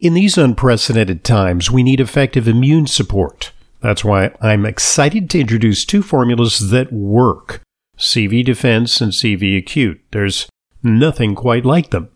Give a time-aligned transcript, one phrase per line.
[0.00, 3.52] In these unprecedented times, we need effective immune support.
[3.82, 7.60] That's why I'm excited to introduce two formulas that work
[7.98, 10.00] CV Defense and CV Acute.
[10.12, 10.48] There's
[10.82, 12.08] nothing quite like them.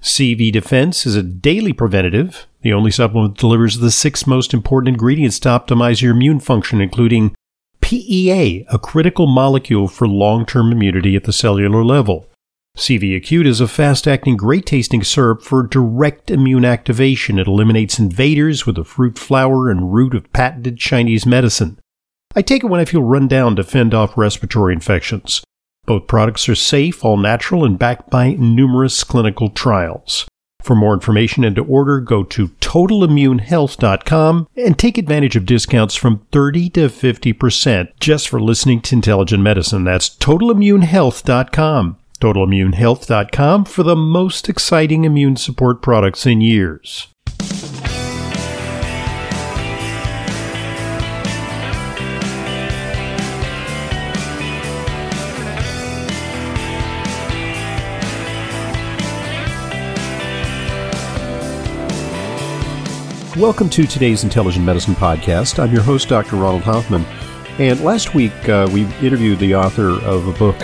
[0.00, 2.46] CV Defense is a daily preventative.
[2.62, 6.80] The only supplement that delivers the six most important ingredients to optimize your immune function,
[6.80, 7.34] including
[7.80, 12.28] PEA, a critical molecule for long term immunity at the cellular level.
[12.76, 17.38] CV Acute is a fast acting, great tasting syrup for direct immune activation.
[17.38, 21.78] It eliminates invaders with the fruit, flower, and root of patented Chinese medicine.
[22.34, 25.44] I take it when I feel run down to fend off respiratory infections.
[25.86, 30.26] Both products are safe, all natural, and backed by numerous clinical trials.
[30.60, 36.26] For more information and to order, go to totalimmunehealth.com and take advantage of discounts from
[36.32, 39.84] 30 to 50% just for listening to Intelligent Medicine.
[39.84, 47.08] That's totalimmunehealth.com totalimmunehealth.com for the most exciting immune support products in years.
[63.36, 65.62] Welcome to today's Intelligent Medicine Podcast.
[65.62, 66.36] I'm your host, Dr.
[66.36, 67.04] Ronald Hoffman.
[67.58, 70.56] And last week, uh, we interviewed the author of a book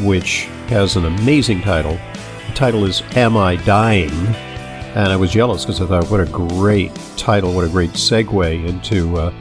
[0.00, 1.98] which has an amazing title.
[2.46, 4.10] The title is Am I Dying?
[4.10, 8.68] And I was jealous because I thought, what a great title, what a great segue
[8.68, 9.32] into uh,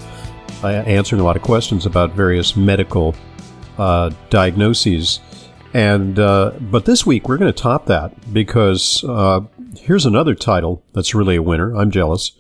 [0.64, 3.14] answering a lot of questions about various medical
[3.78, 5.20] uh, diagnoses.
[5.74, 9.42] And uh, but this week we're going to top that because uh,
[9.78, 11.76] here's another title that's really a winner.
[11.76, 12.32] I'm jealous.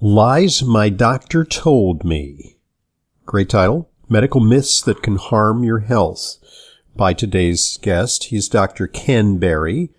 [0.00, 2.56] Lies My Doctor Told Me.
[3.24, 3.88] Great title.
[4.08, 6.38] Medical myths that can harm your health
[6.96, 8.24] by today's guest.
[8.24, 8.86] He's Dr.
[8.86, 9.90] Ken Berry.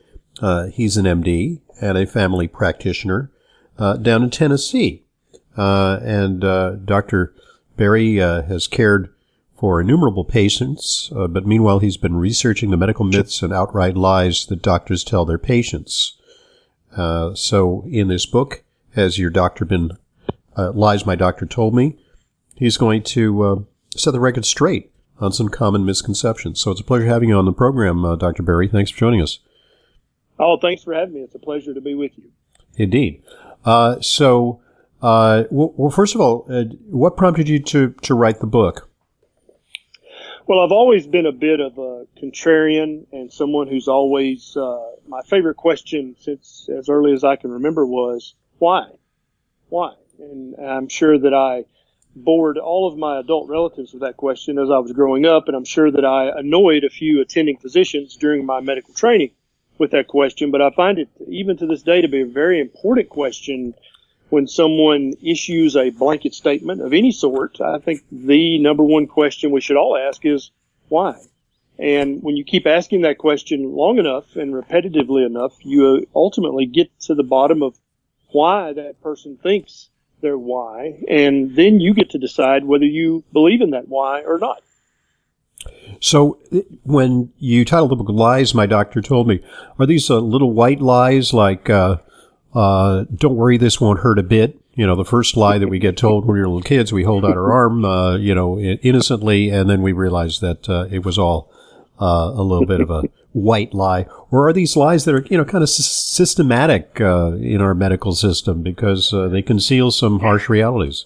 [0.42, 3.32] Uh, he's an MD and a family practitioner
[3.78, 5.04] uh, down in Tennessee.
[5.58, 7.34] Uh, and uh, Dr.
[7.78, 9.14] Berry uh, has cared
[9.58, 14.46] for innumerable patients, uh, but meanwhile he's been researching the medical myths and outright lies
[14.48, 16.18] that doctors tell their patients.
[16.96, 18.64] so in this book,
[18.96, 19.92] has your doctor been
[20.58, 21.98] lies my doctor told me?
[22.56, 24.91] He's going to set the record straight
[25.22, 26.60] on some common misconceptions.
[26.60, 28.44] So it's a pleasure having you on the program, uh, Dr.
[28.44, 28.68] Berry.
[28.68, 29.40] Thanks for joining us.
[30.40, 31.22] Oh, thanks for having me.
[31.22, 32.32] It's a pleasure to be with you.
[32.76, 33.24] Indeed.
[33.64, 34.60] Uh, so,
[35.02, 38.90] uh, well, first of all, uh, what prompted you to, to write the book?
[40.48, 45.22] Well, I've always been a bit of a contrarian and someone who's always, uh, my
[45.22, 48.88] favorite question since as early as I can remember was, why?
[49.70, 49.94] Why?
[50.20, 51.66] And I'm sure that I
[52.16, 55.56] bored all of my adult relatives with that question as I was growing up, and
[55.56, 59.32] I'm sure that I annoyed a few attending physicians during my medical training
[59.78, 60.52] with that question.
[60.52, 63.74] But I find it, even to this day, to be a very important question
[64.30, 67.60] when someone issues a blanket statement of any sort.
[67.60, 70.52] I think the number one question we should all ask is
[70.88, 71.20] why?
[71.78, 76.98] And when you keep asking that question long enough and repetitively enough, you ultimately get
[77.02, 77.78] to the bottom of
[78.32, 79.90] why that person thinks
[80.22, 84.38] their why, and then you get to decide whether you believe in that why or
[84.38, 84.62] not.
[86.00, 86.40] So,
[86.84, 89.40] when you title the book "Lies My Doctor Told Me,"
[89.78, 91.98] are these uh, little white lies like uh,
[92.54, 94.60] uh, "Don't worry, this won't hurt a bit"?
[94.74, 97.26] You know, the first lie that we get told when we're little kids, we hold
[97.26, 101.18] out our arm, uh, you know, innocently, and then we realize that uh, it was
[101.18, 101.52] all
[102.02, 103.04] uh, a little bit of a
[103.34, 107.34] white lie, or are these lies that are you know kind of s- systematic uh,
[107.34, 111.06] in our medical system because uh, they conceal some harsh realities?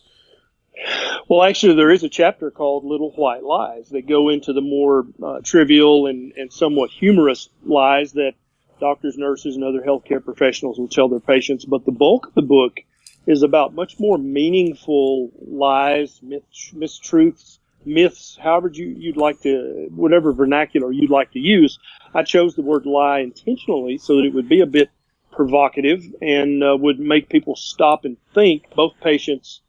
[1.28, 5.06] Well, actually, there is a chapter called "Little White Lies" that go into the more
[5.24, 8.34] uh, trivial and, and somewhat humorous lies that
[8.80, 11.66] doctors, nurses, and other healthcare professionals will tell their patients.
[11.66, 12.82] But the bulk of the book
[13.26, 16.44] is about much more meaningful lies, myth,
[16.76, 21.80] mistruths, myths, however you, you'd like to, whatever vernacular you'd like to use.
[22.14, 24.90] I chose the word lie intentionally so that it would be a bit
[25.32, 29.62] provocative and uh, would make people stop and think, both patients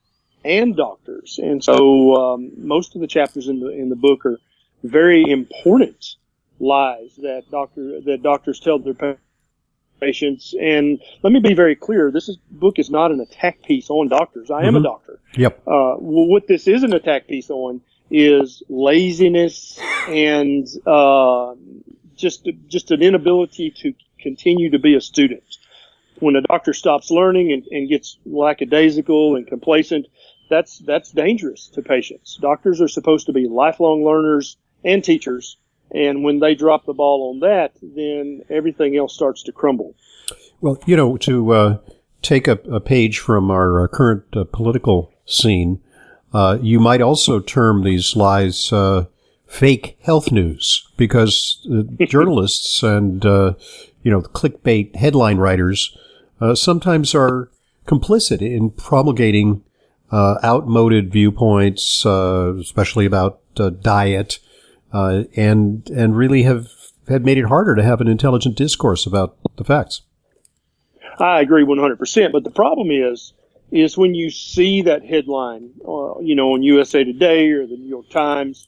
[0.44, 1.40] and doctors.
[1.42, 4.38] And so um, most of the chapters in the in the book are
[4.84, 6.16] very important
[6.60, 9.18] lies that doctor that doctors tell their
[10.00, 10.54] patients.
[10.60, 14.08] And let me be very clear: this is, book is not an attack piece on
[14.08, 14.50] doctors.
[14.50, 14.76] I am mm-hmm.
[14.76, 15.18] a doctor.
[15.36, 15.58] Yep.
[15.66, 17.80] Uh, well, what this is an attack piece on
[18.10, 21.54] is laziness and uh,
[22.16, 25.42] just just an inability to continue to be a student.
[26.18, 30.06] When a doctor stops learning and, and gets lackadaisical and complacent,
[30.48, 32.38] that's that's dangerous to patients.
[32.40, 35.56] Doctors are supposed to be lifelong learners and teachers,
[35.90, 39.94] and when they drop the ball on that, then everything else starts to crumble.
[40.60, 41.78] Well, you know, to uh,
[42.22, 45.80] take a, a page from our uh, current uh, political scene,
[46.32, 49.06] uh, you might also term these lies uh,
[49.46, 53.54] fake health news because uh, journalists and uh,
[54.02, 55.96] you know clickbait headline writers
[56.40, 57.48] uh, sometimes are
[57.86, 59.62] complicit in promulgating
[60.12, 63.40] outmoded viewpoints, especially about
[63.80, 64.38] diet,
[64.92, 66.68] and and really have
[67.08, 70.02] had made it harder to have an intelligent discourse about the facts.
[71.18, 72.32] I agree 100%.
[72.32, 73.32] But the problem is,
[73.70, 77.88] is when you see that headline, uh, you know, on USA Today or the New
[77.88, 78.66] York Times,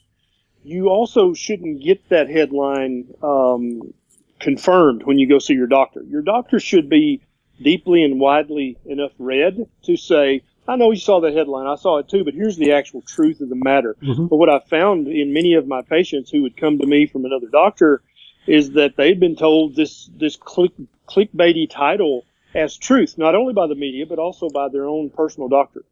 [0.65, 3.95] you also shouldn't get that headline um,
[4.41, 6.03] confirmed when you go see your doctor.
[6.03, 7.23] Your doctor should be
[7.63, 11.99] deeply and widely enough read to say, I know you saw the headline, I saw
[11.99, 13.97] it too, but here's the actual truth of the matter.
[14.03, 14.27] Mm-hmm.
[14.27, 17.25] But what I found in many of my patients who would come to me from
[17.25, 18.03] another doctor
[18.47, 20.73] is that they'd been told this this click,
[21.09, 22.25] clickbaity title
[22.55, 25.85] as truth, not only by the media but also by their own personal doctor.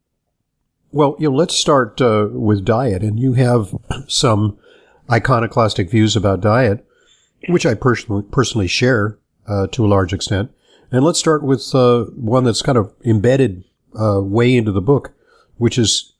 [0.92, 3.74] Well, you know, let's start uh, with diet, and you have
[4.08, 4.58] some
[5.10, 6.86] iconoclastic views about diet,
[7.48, 10.50] which I personally personally share uh, to a large extent.
[10.90, 13.64] And let's start with uh, one that's kind of embedded
[13.98, 15.12] uh, way into the book,
[15.56, 16.14] which is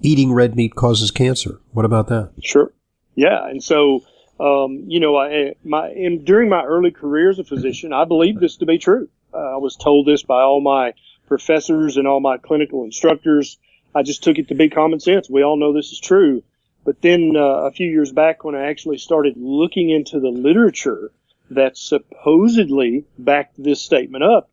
[0.00, 1.60] eating red meat causes cancer.
[1.72, 2.32] What about that?
[2.42, 2.72] Sure.
[3.14, 4.02] Yeah, and so
[4.40, 8.40] um, you know, I, my in, during my early career as a physician, I believed
[8.40, 9.08] this to be true.
[9.32, 10.94] Uh, I was told this by all my
[11.26, 13.58] professors and all my clinical instructors.
[13.94, 15.28] I just took it to be common sense.
[15.28, 16.42] We all know this is true.
[16.84, 21.12] But then uh, a few years back, when I actually started looking into the literature
[21.50, 24.50] that supposedly backed this statement up,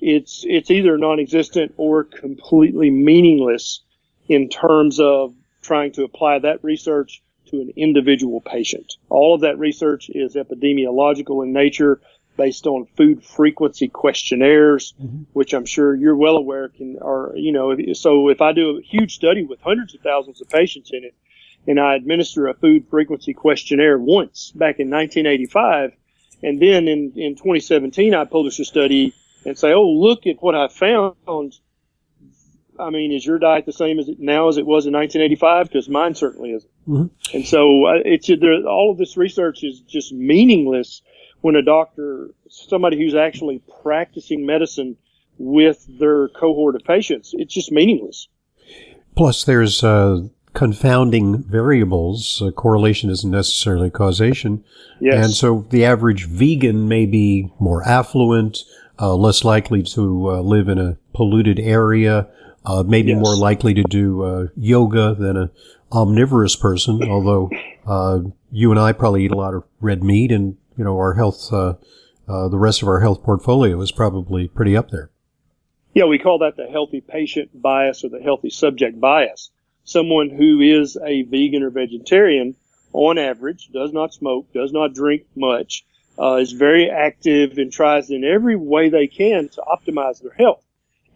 [0.00, 3.80] it's it's either non-existent or completely meaningless
[4.28, 8.96] in terms of trying to apply that research to an individual patient.
[9.08, 12.00] All of that research is epidemiological in nature
[12.36, 15.24] based on food frequency questionnaires, mm-hmm.
[15.32, 18.82] which I'm sure you're well aware can are, you know, so if I do a
[18.82, 21.14] huge study with hundreds of thousands of patients in it
[21.66, 25.92] and I administer a food frequency questionnaire once back in 1985,
[26.42, 29.12] and then in, in 2017 I publish a study
[29.44, 31.58] and say, oh, look at what I found
[32.80, 35.68] I mean, is your diet the same as it now as it was in 1985?
[35.68, 36.70] Because mine certainly isn't.
[36.88, 37.36] Mm-hmm.
[37.36, 41.02] And so uh, it's there, all of this research is just meaningless
[41.40, 44.96] when a doctor, somebody who's actually practicing medicine
[45.38, 48.28] with their cohort of patients, it's just meaningless.
[49.16, 52.42] Plus, there's uh, confounding variables.
[52.42, 54.64] Uh, correlation isn't necessarily causation.
[55.00, 55.24] Yes.
[55.24, 58.58] And so the average vegan may be more affluent,
[58.98, 62.28] uh, less likely to uh, live in a polluted area,
[62.64, 63.20] uh, maybe yes.
[63.20, 65.50] more likely to do uh, yoga than an
[65.92, 67.02] omnivorous person.
[67.08, 67.50] Although
[67.86, 68.20] uh,
[68.50, 71.52] you and I probably eat a lot of red meat, and you know our health,
[71.52, 71.74] uh,
[72.28, 75.10] uh, the rest of our health portfolio is probably pretty up there.
[75.94, 79.50] Yeah, we call that the healthy patient bias or the healthy subject bias.
[79.82, 82.54] Someone who is a vegan or vegetarian,
[82.92, 85.84] on average, does not smoke, does not drink much,
[86.16, 90.62] uh, is very active, and tries in every way they can to optimize their health.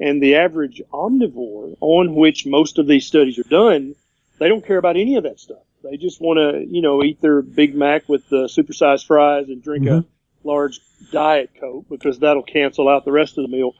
[0.00, 3.94] And the average omnivore on which most of these studies are done,
[4.38, 5.62] they don't care about any of that stuff.
[5.82, 9.62] They just want to, you know, eat their Big Mac with the supersized fries and
[9.62, 9.98] drink mm-hmm.
[9.98, 10.04] a
[10.48, 10.80] large
[11.12, 13.74] diet coke because that'll cancel out the rest of the meal.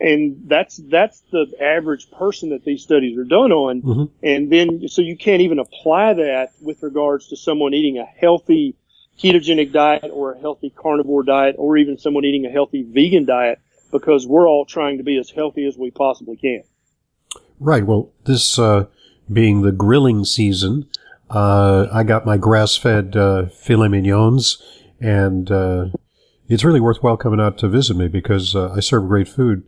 [0.00, 3.82] And that's that's the average person that these studies are done on.
[3.82, 4.26] Mm-hmm.
[4.26, 8.74] And then so you can't even apply that with regards to someone eating a healthy
[9.18, 13.60] ketogenic diet or a healthy carnivore diet or even someone eating a healthy vegan diet
[13.94, 16.64] because we're all trying to be as healthy as we possibly can.
[17.60, 17.86] Right.
[17.86, 18.86] Well, this uh,
[19.32, 20.88] being the grilling season,
[21.30, 24.60] uh, I got my grass-fed uh, filet mignons,
[25.00, 25.86] and uh,
[26.48, 29.62] it's really worthwhile coming out to visit me because uh, I serve great food.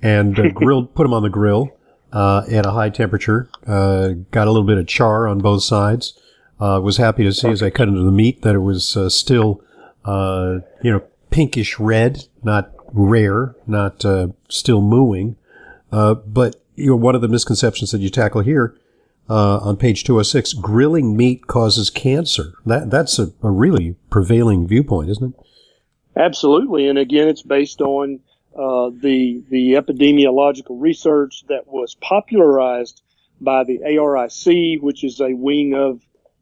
[0.00, 1.76] And uh, grilled, put them on the grill
[2.12, 3.48] at a high temperature.
[3.66, 6.16] got a little bit of char on both sides.
[6.60, 9.64] was happy to see as I cut into the meat that it was still,
[10.06, 10.62] you
[10.92, 15.36] know, pinkish red, not rare, not uh, still mooing.
[15.92, 18.74] Uh, but you know, one of the misconceptions that you tackle here
[19.28, 22.54] uh, on page 206, grilling meat causes cancer.
[22.66, 25.46] That that's a, a, really prevailing viewpoint, isn't it?
[26.16, 28.20] Absolutely, and again, it's based on
[28.54, 33.02] uh, the the epidemiological research that was popularized
[33.40, 36.00] by the IARC, which is a wing of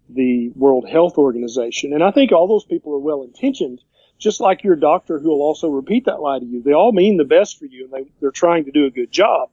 [0.09, 1.93] the World Health Organization.
[1.93, 3.81] And I think all those people are well intentioned,
[4.23, 6.63] just like your doctor who will also repeat that lie to you.
[6.63, 9.11] They all mean the best for you and they, they're trying to do a good
[9.11, 9.51] job.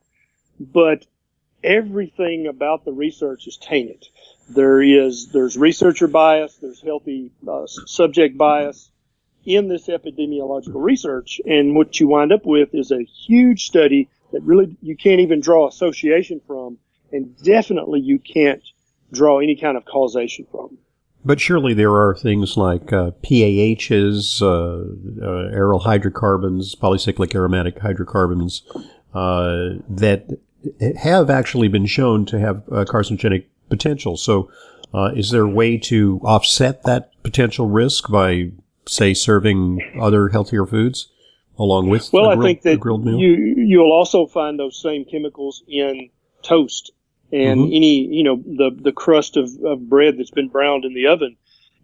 [0.59, 1.05] But
[1.63, 4.07] everything about the research is tainted.
[4.49, 8.89] There is, there's researcher bias, there's healthy uh, subject bias.
[9.45, 11.41] in this epidemiological research.
[11.45, 15.39] And what you wind up with is a huge study that really you can't even
[15.39, 16.77] draw association from,
[17.11, 18.63] and definitely you can't
[19.11, 20.77] draw any kind of causation from.
[21.23, 28.63] But surely there are things like uh, PAHs, uh, uh, aryl hydrocarbons, polycyclic aromatic hydrocarbons,
[29.13, 30.37] uh, that
[30.97, 34.17] have actually been shown to have carcinogenic potential.
[34.17, 34.49] So,
[34.93, 38.51] uh, is there a way to offset that potential risk by,
[38.87, 41.09] say, serving other healthier foods
[41.57, 42.11] along with?
[42.11, 46.09] Well, grilled, I think that you you'll also find those same chemicals in
[46.41, 46.91] toast
[47.31, 47.75] and mm-hmm.
[47.75, 51.35] any you know the the crust of, of bread that's been browned in the oven.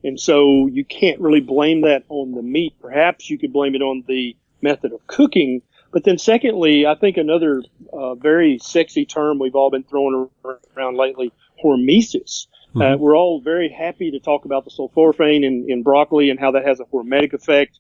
[0.04, 2.76] And so you can't really blame that on the meat.
[2.80, 5.64] Perhaps you could blame it on the method of cooking.
[5.92, 10.30] But then secondly i think another uh, very sexy term we've all been throwing
[10.76, 11.32] around lately
[11.64, 12.48] hormesis.
[12.76, 12.82] Uh, mm-hmm.
[12.82, 16.52] uh, we're all very happy to talk about the sulforaphane in, in broccoli and how
[16.52, 17.80] that has a hormetic effect.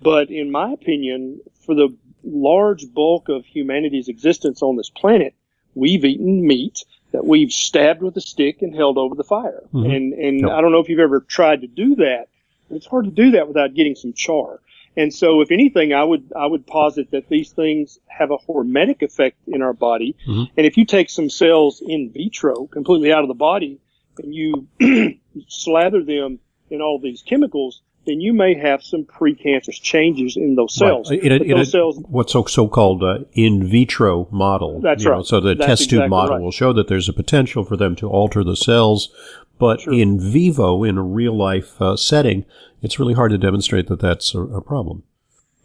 [0.00, 1.94] But in my opinion for the
[2.24, 5.34] large bulk of humanity's existence on this planet
[5.74, 9.62] we've eaten meat that we've stabbed with a stick and held over the fire.
[9.72, 9.90] Mm-hmm.
[9.90, 10.50] And and yep.
[10.50, 12.28] I don't know if you've ever tried to do that.
[12.70, 14.60] It's hard to do that without getting some char.
[14.96, 19.02] And so, if anything, I would I would posit that these things have a hormetic
[19.02, 20.16] effect in our body.
[20.26, 20.52] Mm-hmm.
[20.56, 23.78] And if you take some cells in vitro, completely out of the body,
[24.18, 24.68] and you
[25.48, 30.74] slather them in all these chemicals, then you may have some precancerous changes in those
[30.74, 31.10] cells.
[31.10, 31.22] Right.
[31.22, 34.80] In, a, in those cells, what's so, so-called uh, in vitro model.
[34.80, 35.16] That's right.
[35.16, 36.42] Know, so the that's test tube exactly model right.
[36.42, 39.10] will show that there's a potential for them to alter the cells,
[39.58, 39.92] but sure.
[39.92, 42.44] in vivo, in a real life uh, setting,
[42.82, 45.04] it's really hard to demonstrate that that's a, a, problem.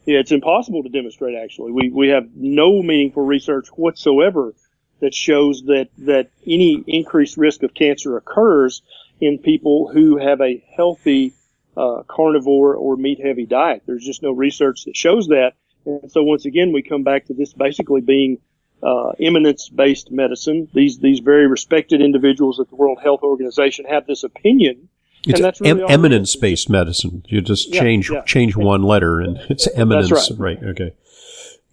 [0.06, 1.36] Yeah, it's impossible to demonstrate.
[1.36, 4.54] Actually, we we have no meaningful research whatsoever
[5.00, 8.84] that shows that that any increased risk of cancer occurs
[9.20, 11.34] in people who have a healthy
[11.78, 13.84] uh, carnivore or meat heavy diet.
[13.86, 15.54] There's just no research that shows that.
[15.86, 18.40] And so once again, we come back to this basically being
[18.84, 20.68] uh, eminence based medicine.
[20.74, 24.90] These these very respected individuals at the World Health Organization have this opinion.
[25.26, 27.24] It's and that's really em- eminence based medicine.
[27.28, 28.22] You just yeah, change yeah.
[28.24, 30.32] change one letter and it's eminence.
[30.32, 30.60] Right.
[30.60, 30.70] right.
[30.72, 30.94] Okay.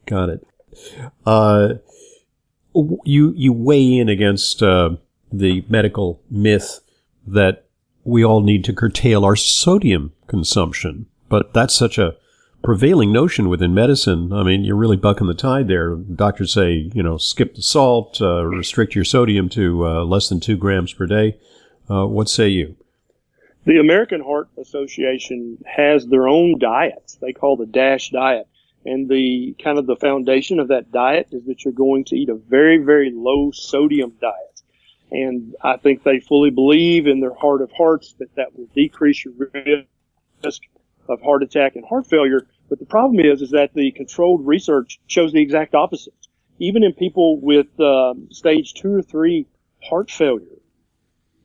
[0.06, 0.46] Got it.
[1.24, 1.74] Uh,
[3.04, 4.96] you you weigh in against uh,
[5.32, 6.80] the medical myth
[7.26, 7.63] that
[8.04, 11.06] we all need to curtail our sodium consumption.
[11.28, 12.16] But that's such a
[12.62, 14.32] prevailing notion within medicine.
[14.32, 15.94] I mean, you're really bucking the tide there.
[15.96, 20.40] Doctors say, you know, skip the salt, uh, restrict your sodium to uh, less than
[20.40, 21.38] two grams per day.
[21.90, 22.76] Uh, what say you?
[23.66, 27.16] The American Heart Association has their own diets.
[27.20, 28.46] They call the DASH diet.
[28.86, 32.28] And the kind of the foundation of that diet is that you're going to eat
[32.28, 34.53] a very, very low sodium diet.
[35.14, 39.24] And I think they fully believe in their heart of hearts that that will decrease
[39.24, 39.34] your
[40.42, 40.62] risk
[41.08, 42.48] of heart attack and heart failure.
[42.68, 46.14] But the problem is, is that the controlled research shows the exact opposite.
[46.58, 49.46] Even in people with uh, stage two or three
[49.80, 50.58] heart failure,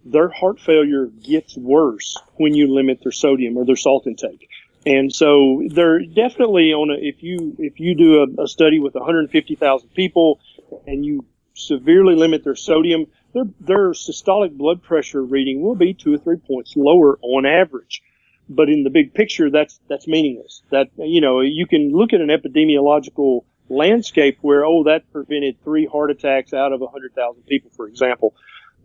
[0.04, 4.50] their heart failure gets worse when you limit their sodium or their salt intake.
[4.88, 8.96] And so they're definitely on a, if you, if you do a, a study with
[8.96, 10.40] 150,000 people
[10.88, 16.14] and you severely limit their sodium, their, their systolic blood pressure reading will be two
[16.14, 18.02] or three points lower on average.
[18.50, 20.64] But in the big picture, that's, that's meaningless.
[20.72, 25.86] That, you know, you can look at an epidemiological landscape where, oh, that prevented three
[25.86, 28.34] heart attacks out of 100,000 people, for example.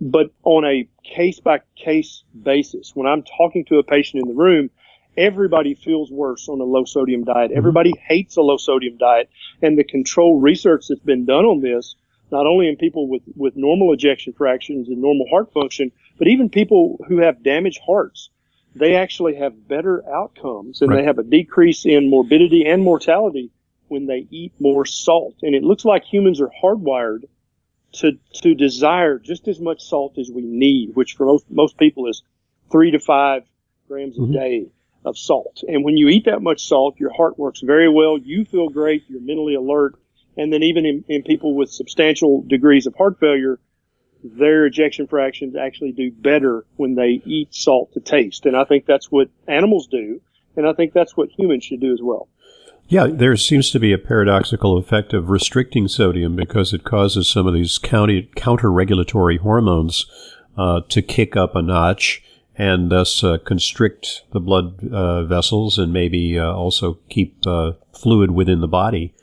[0.00, 4.34] But on a case by case basis, when I'm talking to a patient in the
[4.34, 4.70] room,
[5.16, 7.50] everybody feels worse on a low sodium diet.
[7.50, 7.58] Mm-hmm.
[7.58, 9.30] Everybody hates a low sodium diet.
[9.62, 11.94] And the control research that's been done on this
[12.30, 16.48] not only in people with, with normal ejection fractions and normal heart function, but even
[16.50, 18.30] people who have damaged hearts.
[18.76, 20.96] They actually have better outcomes and right.
[20.96, 23.52] they have a decrease in morbidity and mortality
[23.86, 25.36] when they eat more salt.
[25.42, 27.24] And it looks like humans are hardwired
[27.92, 32.08] to, to desire just as much salt as we need, which for most, most people
[32.08, 32.22] is
[32.72, 33.44] three to five
[33.86, 34.32] grams mm-hmm.
[34.32, 34.66] a day
[35.04, 35.62] of salt.
[35.68, 38.18] And when you eat that much salt, your heart works very well.
[38.18, 39.04] You feel great.
[39.08, 39.94] You're mentally alert
[40.36, 43.58] and then even in, in people with substantial degrees of heart failure,
[44.22, 48.46] their ejection fractions actually do better when they eat salt to taste.
[48.46, 50.20] And I think that's what animals do.
[50.56, 52.28] And I think that's what humans should do as well.
[52.86, 57.46] Yeah, there seems to be a paradoxical effect of restricting sodium because it causes some
[57.46, 60.06] of these counter regulatory hormones
[60.56, 62.22] uh, to kick up a notch
[62.56, 68.30] and thus uh, constrict the blood uh, vessels and maybe uh, also keep uh, fluid
[68.30, 69.14] within the body.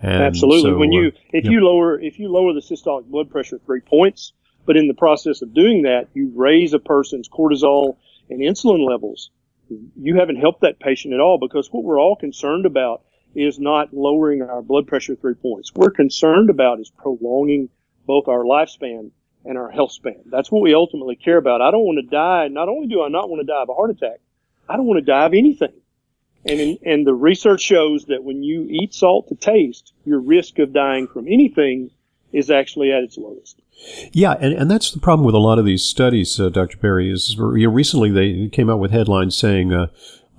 [0.00, 0.70] And Absolutely.
[0.70, 1.50] So, when you if yeah.
[1.50, 4.32] you lower if you lower the systolic blood pressure three points,
[4.64, 7.96] but in the process of doing that, you raise a person's cortisol
[8.30, 9.30] and insulin levels,
[9.96, 13.02] you haven't helped that patient at all because what we're all concerned about
[13.34, 15.72] is not lowering our blood pressure three points.
[15.74, 17.68] We're concerned about is prolonging
[18.06, 19.10] both our lifespan
[19.44, 20.22] and our health span.
[20.26, 21.60] That's what we ultimately care about.
[21.60, 22.48] I don't want to die.
[22.48, 24.20] Not only do I not want to die of a heart attack,
[24.68, 25.72] I don't want to die of anything.
[26.44, 30.58] And in, and the research shows that when you eat salt to taste, your risk
[30.58, 31.90] of dying from anything
[32.32, 33.60] is actually at its lowest.
[34.12, 36.78] Yeah, and, and that's the problem with a lot of these studies, uh, Dr.
[36.78, 37.10] Berry.
[37.10, 39.86] Is you know, recently they came out with headlines saying uh,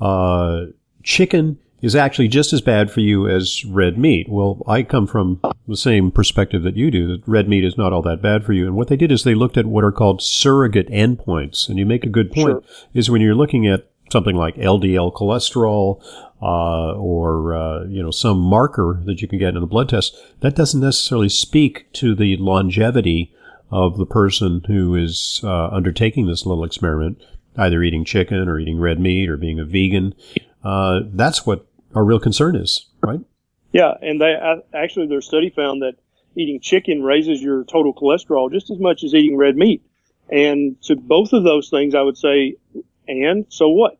[0.01, 0.65] uh,
[1.03, 4.27] chicken is actually just as bad for you as red meat.
[4.29, 7.94] Well, I come from the same perspective that you do, that red meat is not
[7.94, 8.65] all that bad for you.
[8.65, 11.70] And what they did is they looked at what are called surrogate endpoints.
[11.70, 12.63] And you make a good point, sure.
[12.94, 16.01] is when you're looking at something like LDL cholesterol,
[16.42, 20.18] uh, or uh, you know some marker that you can get in a blood test,
[20.42, 23.34] that doesn't necessarily speak to the longevity
[23.72, 27.22] of the person who is uh, undertaking this little experiment,
[27.58, 30.13] either eating chicken or eating red meat or being a vegan.
[30.63, 33.20] Uh, that's what our real concern is, right?
[33.72, 34.36] Yeah, and they
[34.74, 35.96] actually their study found that
[36.36, 39.84] eating chicken raises your total cholesterol just as much as eating red meat.
[40.32, 42.56] And to both of those things, I would say,
[43.10, 44.00] and so what?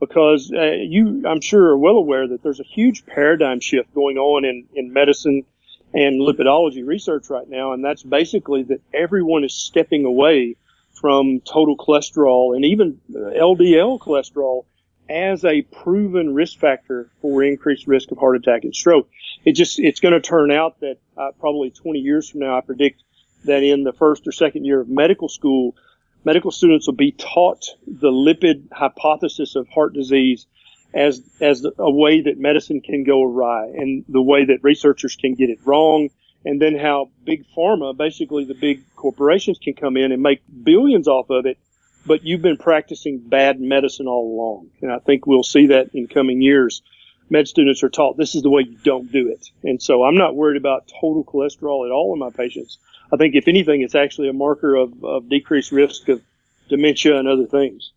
[0.00, 4.18] because uh, you, I'm sure, are well aware that there's a huge paradigm shift going
[4.18, 5.44] on in, in medicine
[5.92, 10.56] and lipidology research right now, and that's basically that everyone is stepping away
[10.92, 14.64] from total cholesterol and even LDL cholesterol
[15.08, 19.08] as a proven risk factor for increased risk of heart attack and stroke.
[19.44, 22.60] It just it's going to turn out that uh, probably 20 years from now, I
[22.62, 23.02] predict
[23.44, 25.76] that in the first or second year of medical school,
[26.24, 30.46] medical students will be taught the lipid hypothesis of heart disease
[30.92, 35.34] as as a way that medicine can go awry and the way that researchers can
[35.34, 36.08] get it wrong.
[36.46, 41.08] And then how big pharma basically the big corporations can come in and make billions
[41.08, 41.58] off of it.
[42.06, 44.70] But you've been practicing bad medicine all along.
[44.82, 46.82] And i think we'll see that in coming years
[47.30, 50.16] med students are taught this is the way you don't do it and so i'm
[50.16, 52.78] not worried about total cholesterol at all in my patients
[53.14, 56.20] I think if anything, it's actually a marker of, of decreased risk of
[56.68, 57.92] dementia and other things.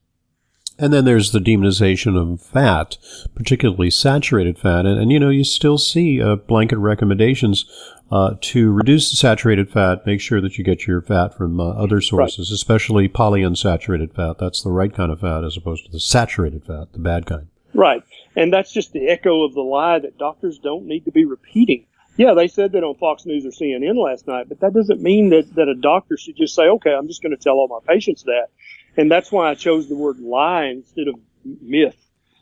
[0.80, 2.98] And then there's the demonization of fat,
[3.34, 4.86] particularly saturated fat.
[4.86, 7.66] And, and you know, you still see uh, blanket recommendations
[8.12, 11.70] uh, to reduce the saturated fat, make sure that you get your fat from uh,
[11.70, 12.56] other sources, right.
[12.56, 14.38] especially polyunsaturated fat.
[14.38, 17.48] That's the right kind of fat as opposed to the saturated fat, the bad kind.
[17.74, 18.04] Right.
[18.38, 21.88] And that's just the echo of the lie that doctors don't need to be repeating
[22.18, 25.30] yeah, they said that on Fox News or CNN last night, but that doesn't mean
[25.30, 27.94] that, that a doctor should just say, okay, I'm just going to tell all my
[27.94, 28.48] patients that.
[28.98, 31.96] And that's why I chose the word lie instead of myth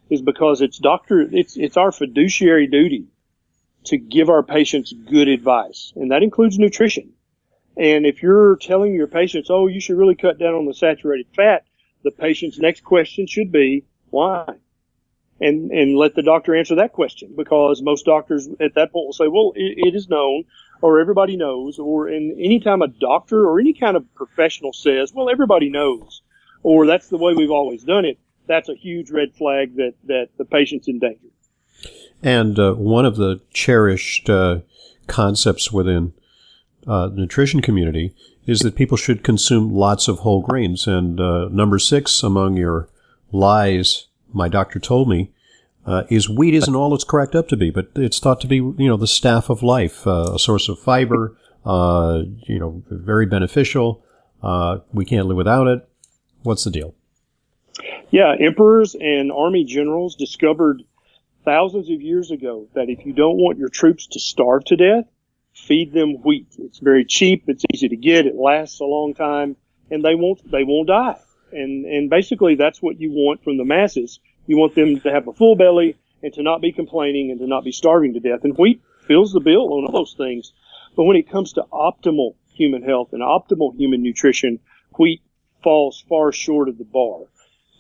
[0.10, 3.08] is because it's doctor, it's, it's our fiduciary duty
[3.86, 5.92] to give our patients good advice.
[5.96, 7.12] And that includes nutrition.
[7.76, 11.28] And if you're telling your patients, oh, you should really cut down on the saturated
[11.36, 11.66] fat,
[12.04, 14.56] the patient's next question should be, why?
[15.40, 19.14] And and let the doctor answer that question because most doctors at that point will
[19.14, 20.44] say, well, it, it is known
[20.82, 25.14] or everybody knows, or in any time a doctor or any kind of professional says,
[25.14, 26.22] well, everybody knows,
[26.64, 30.30] or that's the way we've always done it, that's a huge red flag that that
[30.38, 31.28] the patient's in danger.
[32.22, 34.60] And uh, one of the cherished uh,
[35.08, 36.14] concepts within
[36.88, 38.14] uh, the nutrition community
[38.46, 40.88] is that people should consume lots of whole grains.
[40.88, 42.90] And uh, number six among your
[43.32, 45.32] lies my doctor told me,
[45.86, 48.58] uh, is wheat isn't all it's cracked up to be, but it's thought to be,
[48.58, 53.26] you know, the staff of life, uh, a source of fiber, uh, you know, very
[53.26, 54.04] beneficial.
[54.42, 55.88] Uh, we can't live without it.
[56.44, 56.96] What's the deal?
[58.10, 60.84] Yeah, emperors and army generals discovered
[61.44, 65.06] thousands of years ago that if you don't want your troops to starve to death,
[65.54, 66.48] feed them wheat.
[66.58, 67.44] It's very cheap.
[67.48, 68.26] It's easy to get.
[68.26, 69.56] It lasts a long time,
[69.92, 71.18] and they won't they won't die
[71.56, 74.20] and and basically that's what you want from the masses.
[74.48, 77.48] You want them to have a full belly and to not be complaining and to
[77.48, 78.44] not be starving to death.
[78.44, 80.54] And wheat fills the bill on all those things.
[80.96, 84.60] But when it comes to optimal human health and optimal human nutrition,
[84.98, 85.22] wheat
[85.64, 87.22] falls far short of the bar.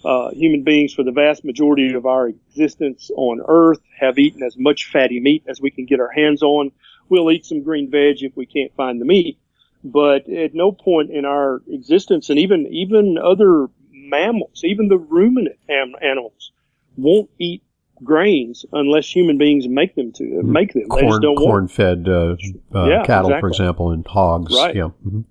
[0.03, 4.55] Uh, human beings, for the vast majority of our existence on Earth, have eaten as
[4.57, 6.71] much fatty meat as we can get our hands on.
[7.09, 9.39] We'll eat some green veg if we can't find the meat,
[9.85, 15.57] but at no point in our existence, and even even other mammals, even the ruminant
[15.69, 16.51] animals,
[16.97, 17.63] won't eat
[18.03, 20.51] grains unless human beings make them to mm-hmm.
[20.51, 20.87] make them.
[20.89, 22.35] Corn, they just don't corn-fed uh,
[22.73, 23.39] uh, yeah, cattle, exactly.
[23.39, 24.53] for example, and hogs.
[24.53, 24.75] Right.
[24.75, 24.89] Yeah.
[25.05, 25.21] Mm-hmm.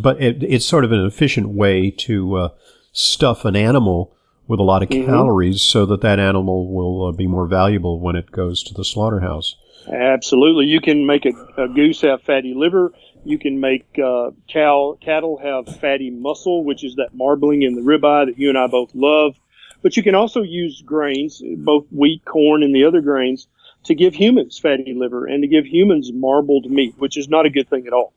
[0.00, 2.48] But it, it's sort of an efficient way to uh,
[2.92, 4.14] stuff an animal
[4.46, 5.06] with a lot of mm-hmm.
[5.06, 8.84] calories so that that animal will uh, be more valuable when it goes to the
[8.84, 9.54] slaughterhouse.
[9.92, 10.66] Absolutely.
[10.66, 12.92] You can make a, a goose have fatty liver.
[13.28, 17.82] You can make uh, cow cattle have fatty muscle, which is that marbling in the
[17.82, 19.36] ribeye that you and I both love.
[19.82, 23.46] But you can also use grains, both wheat, corn, and the other grains,
[23.84, 27.50] to give humans fatty liver and to give humans marbled meat, which is not a
[27.50, 28.14] good thing at all.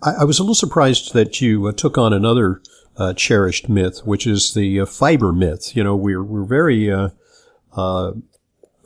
[0.00, 2.62] I, I was a little surprised that you uh, took on another
[2.96, 5.74] uh, cherished myth, which is the uh, fiber myth.
[5.74, 7.08] You know, we're we're very uh,
[7.76, 8.12] uh,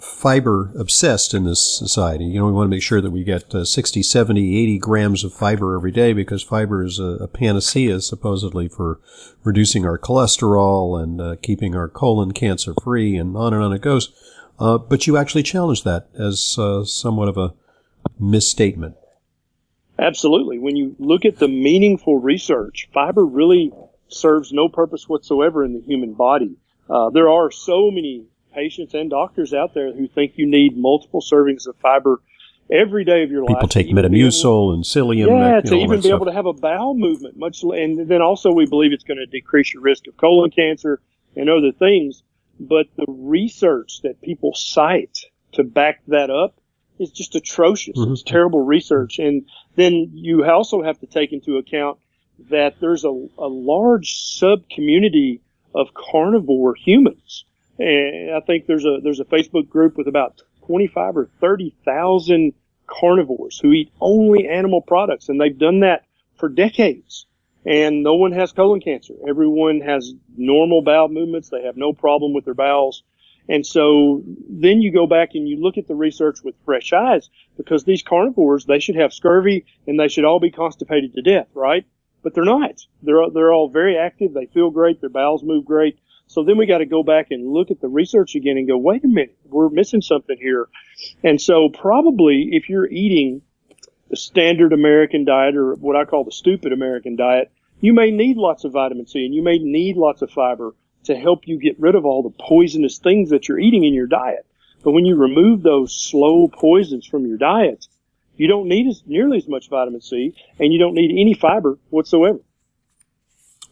[0.04, 2.24] fiber obsessed in this society.
[2.24, 5.24] You know, we want to make sure that we get uh, 60, 70, 80 grams
[5.24, 9.00] of fiber every day because fiber is a, a panacea supposedly for
[9.42, 13.82] reducing our cholesterol and uh, keeping our colon cancer free and on and on it
[13.82, 14.12] goes.
[14.58, 17.54] Uh, but you actually challenge that as uh, somewhat of a
[18.18, 18.96] misstatement.
[19.98, 20.58] Absolutely.
[20.58, 23.72] When you look at the meaningful research, fiber really
[24.08, 26.56] serves no purpose whatsoever in the human body.
[26.88, 31.20] Uh, there are so many patients and doctors out there who think you need multiple
[31.20, 32.20] servings of fiber
[32.70, 33.60] every day of your People life.
[33.60, 35.26] People take Metamucil and psyllium.
[35.28, 36.16] Yeah, that, to know, even be stuff.
[36.16, 39.26] able to have a bowel movement, much, and then also we believe it's going to
[39.26, 41.00] decrease your risk of colon cancer
[41.36, 42.22] and other things.
[42.58, 45.18] But the research that people cite
[45.52, 46.58] to back that up
[46.98, 47.98] is just atrocious.
[47.98, 48.12] Mhm.
[48.12, 51.98] It's terrible research, and then you also have to take into account
[52.50, 55.40] that there's a, a large sub community
[55.74, 57.44] of carnivore humans.
[57.78, 62.52] And I think there's a there's a Facebook group with about 25 or 30,000
[62.86, 66.04] carnivores who eat only animal products, and they've done that
[66.36, 67.26] for decades.
[67.66, 69.14] And no one has colon cancer.
[69.26, 71.48] Everyone has normal bowel movements.
[71.48, 73.02] They have no problem with their bowels.
[73.48, 77.28] And so then you go back and you look at the research with fresh eyes
[77.56, 81.48] because these carnivores, they should have scurvy and they should all be constipated to death,
[81.54, 81.86] right?
[82.22, 82.80] But they're not.
[83.02, 84.32] They're, they're all very active.
[84.32, 85.00] They feel great.
[85.00, 85.98] Their bowels move great.
[86.26, 88.76] So then we got to go back and look at the research again and go,
[88.76, 90.68] wait a minute, we're missing something here.
[91.22, 93.42] And so probably if you're eating
[94.10, 98.36] the standard American diet or what I call the stupid American diet, you may need
[98.36, 101.78] lots of vitamin C and you may need lots of fiber to help you get
[101.78, 104.46] rid of all the poisonous things that you're eating in your diet.
[104.82, 107.86] But when you remove those slow poisons from your diet,
[108.36, 111.78] you don't need as, nearly as much vitamin C and you don't need any fiber
[111.90, 112.40] whatsoever.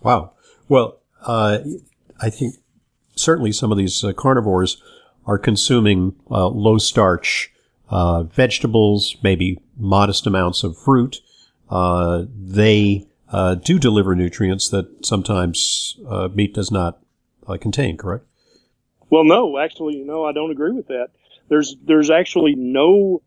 [0.01, 0.33] Wow.
[0.69, 1.59] Well, uh,
[2.23, 2.55] I think
[3.17, 4.81] certainly some of these uh, carnivores
[5.27, 7.53] are consuming uh, low starch
[7.91, 11.21] uh, vegetables, maybe modest amounts of fruit.
[11.69, 17.01] Uh, they uh, do deliver nutrients that sometimes uh, meat does not
[17.61, 17.97] contain.
[17.97, 18.25] Correct?
[19.11, 21.09] Well, no, actually, no, I don't agree with that.
[21.49, 23.21] There's there's actually no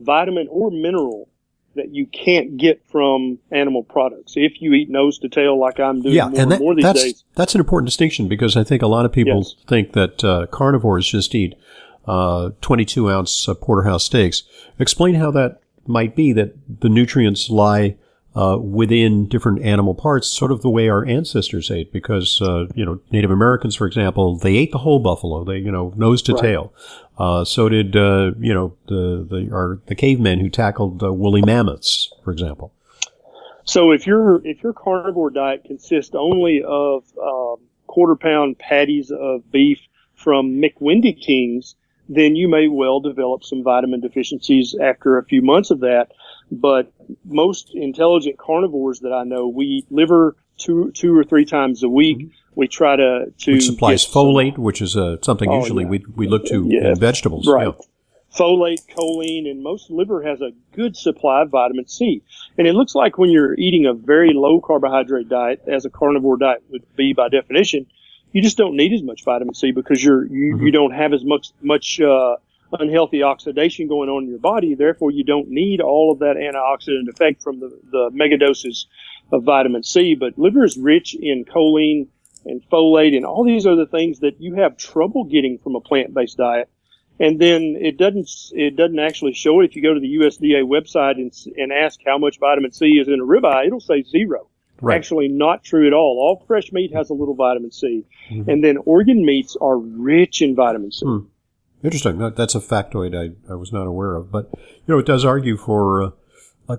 [0.00, 1.28] vitamin or mineral
[1.74, 6.02] that you can't get from animal products if you eat nose to tail like I'm
[6.02, 7.24] doing yeah, more and that, more these that's days.
[7.34, 9.54] that's an important distinction because I think a lot of people Yes.
[9.66, 11.54] think that uh, carnivores just eat
[12.06, 14.42] uh, 22 ounce uh, porterhouse steaks.
[14.78, 17.96] Explain how that might be that the nutrients lie
[18.38, 21.92] uh, within different animal parts, sort of the way our ancestors ate.
[21.92, 25.42] Because uh, you know, Native Americans, for example, they ate the whole buffalo.
[25.42, 26.42] They you know nose to Right.
[26.42, 26.72] tail.
[27.18, 31.42] Uh, so did uh, you know the the our, the cavemen who tackled uh, woolly
[31.42, 32.72] mammoths, for example.
[33.64, 37.56] So if your if your carnivore diet consists only of um,
[37.88, 39.80] quarter pound patties of beef
[40.14, 41.74] from McWendy Kings,
[42.08, 46.12] then you may well develop some vitamin deficiencies after a few months of that.
[46.50, 46.92] But
[47.24, 51.88] most intelligent carnivores that I know, we eat liver two two or three times a
[51.88, 52.30] week.
[52.54, 55.84] We try to to Which supplies get some- folate, which is uh, something Oh, usually
[55.84, 55.90] yeah.
[55.90, 56.90] we we look to Yeah.
[56.90, 57.46] in vegetables.
[57.46, 57.66] Right.
[57.68, 57.72] Yeah.
[58.36, 62.22] folate, choline, and most liver has a good supply of vitamin C.
[62.58, 66.36] And it looks like when you're eating a very low carbohydrate diet, as a carnivore
[66.36, 67.86] diet would be by definition,
[68.32, 70.62] you just don't need as much vitamin C because you're you, Mhm.
[70.66, 72.36] you don't have as much much uh,
[72.72, 74.74] unhealthy oxidation going on in your body.
[74.74, 78.86] Therefore, you don't need all of that antioxidant effect from the the megadoses
[79.32, 80.14] of vitamin C.
[80.14, 82.08] But liver is rich in choline
[82.44, 86.36] and folate and all these other things that you have trouble getting from a plant-based
[86.36, 86.70] diet
[87.20, 89.64] and then it doesn't it doesn't actually show it.
[89.64, 93.08] If you go to the USDA website and and ask how much vitamin C is
[93.08, 94.48] in a ribeye, it'll say zero.
[94.80, 94.94] Right.
[94.94, 96.18] Actually, not true at all.
[96.20, 98.46] All fresh meat has a little vitamin C, Mhm.
[98.46, 101.04] and then organ meats are rich in vitamin C.
[101.04, 101.18] Hmm.
[101.82, 102.18] Interesting.
[102.18, 104.30] That, that's a factoid I, I was not aware of.
[104.30, 106.10] But, you know, it does argue for uh,
[106.68, 106.78] a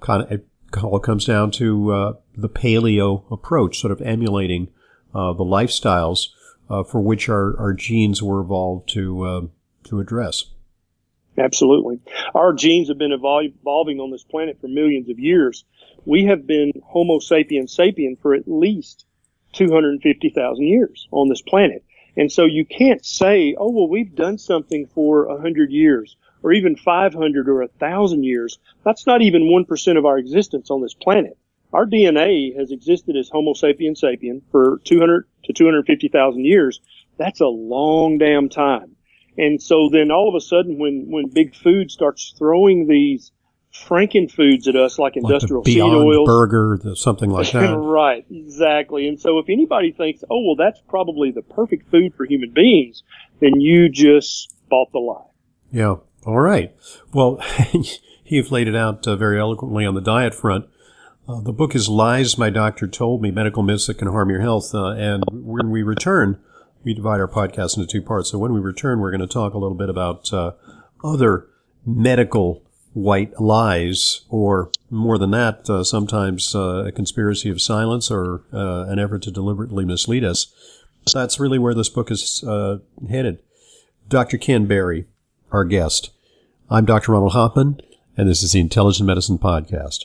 [0.00, 0.46] kind of, it
[0.82, 4.68] all comes down to uh, the paleo approach, sort of emulating
[5.14, 6.28] uh, the lifestyles
[6.68, 9.40] uh, for which our, our genes were evolved to, uh,
[9.84, 10.44] to address.
[11.38, 12.00] Absolutely.
[12.34, 15.64] Our genes have been evolving on this planet for millions of years.
[16.04, 19.04] We have been Homo sapiens sapien for at least
[19.52, 21.84] 250,000 years on this planet.
[22.16, 26.76] And so you can't say, oh, well, we've done something for 100 years or even
[26.76, 28.58] 500 or 1,000 years.
[28.84, 31.36] That's not even 1% of our existence on this planet.
[31.72, 36.80] our DNA has existed as Homo sapiens sapien for 200 to 250,000 years.
[37.18, 38.96] That's a long damn time.
[39.36, 43.32] And so then all of a sudden when, when big food starts throwing these
[43.84, 47.76] franken foods at us like industrial like seed oil burger, something like that.
[47.76, 49.08] right, exactly.
[49.08, 53.02] And so if anybody thinks, oh, well, that's probably the perfect food for human beings,
[53.40, 55.26] then you just bought the lie.
[55.70, 55.96] Yeah.
[56.24, 56.74] All right.
[57.12, 57.40] Well,
[58.24, 60.66] you've laid it out uh, very eloquently on the diet front.
[61.28, 64.40] Uh, the book is Lies My Doctor Told Me, Medical Myths That Can Harm Your
[64.40, 64.74] Health.
[64.74, 66.40] Uh, and when we return,
[66.84, 68.30] we divide our podcast into two parts.
[68.30, 70.52] So when we return, we're going to talk a little bit about uh,
[71.02, 71.48] other
[71.84, 72.62] medical
[72.96, 78.86] white lies, or more than that, uh, sometimes uh, a conspiracy of silence or uh,
[78.88, 80.46] an effort to deliberately mislead us.
[81.12, 82.78] That's really where this book is uh,
[83.08, 83.38] headed.
[84.08, 84.38] Dr.
[84.38, 85.04] Ken Berry,
[85.52, 86.10] our guest.
[86.70, 87.12] I'm Dr.
[87.12, 87.80] Ronald Hoffman,
[88.16, 90.04] and this is the Intelligent Medicine Podcast.